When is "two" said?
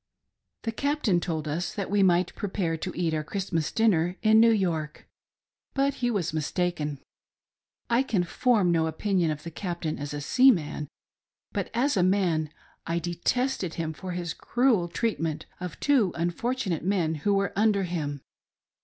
15.79-16.13